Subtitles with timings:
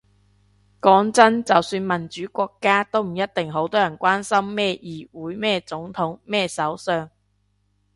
[0.81, 7.07] 講真，就算民主國家，都唔一定好多人關心咩議會咩總統咩首相